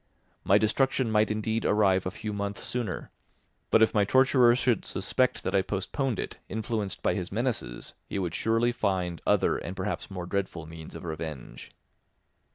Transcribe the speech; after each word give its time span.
My 0.43 0.57
destruction 0.57 1.11
might 1.11 1.29
indeed 1.29 1.63
arrive 1.63 2.07
a 2.07 2.09
few 2.09 2.33
months 2.33 2.63
sooner, 2.63 3.11
but 3.69 3.83
if 3.83 3.93
my 3.93 4.03
torturer 4.03 4.55
should 4.55 4.83
suspect 4.83 5.43
that 5.43 5.53
I 5.53 5.61
postponed 5.61 6.17
it, 6.17 6.39
influenced 6.49 7.03
by 7.03 7.13
his 7.13 7.31
menaces, 7.31 7.93
he 8.07 8.17
would 8.17 8.33
surely 8.33 8.71
find 8.71 9.21
other 9.27 9.59
and 9.59 9.75
perhaps 9.77 10.09
more 10.09 10.25
dreadful 10.25 10.65
means 10.65 10.95
of 10.95 11.05
revenge. 11.05 11.69